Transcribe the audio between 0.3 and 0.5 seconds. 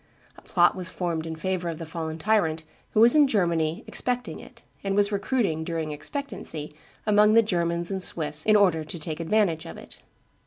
A